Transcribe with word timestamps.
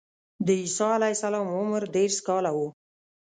د 0.45 0.47
عیسی 0.61 0.89
علیه 0.97 1.13
السلام 1.17 1.47
عمر 1.57 1.83
دېرش 1.95 2.17
کاله 2.27 2.51
و. 2.53 2.57